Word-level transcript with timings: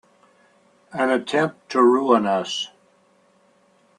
An 0.93 1.11
attempt 1.11 1.69
to 1.69 1.83
ruin 1.83 2.25
us! 2.25 2.69